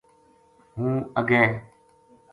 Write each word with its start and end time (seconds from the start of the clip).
ہوں 0.77 0.95
اگے 1.19 1.43